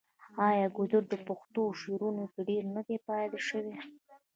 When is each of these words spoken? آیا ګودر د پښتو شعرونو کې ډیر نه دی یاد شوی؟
آیا 0.47 0.67
ګودر 0.77 1.03
د 1.09 1.13
پښتو 1.27 1.61
شعرونو 1.79 2.23
کې 2.31 2.41
ډیر 2.49 2.63
نه 2.75 2.81
دی 2.87 2.95
یاد 3.19 3.33
شوی؟ 3.47 3.77